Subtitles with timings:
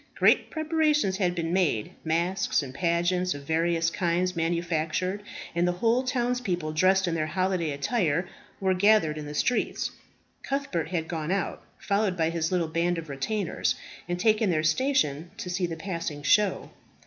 [0.15, 5.21] Great preparations had been made; masques and pageants of various kinds manufactured;
[5.53, 8.27] and the whole townspeople, dressed in their holiday attire,
[8.59, 9.91] were gathered in the streets.
[10.41, 13.75] Cuthbert had gone out, followed by his little band of retainers,
[14.09, 16.71] and taken their station to see the passing show.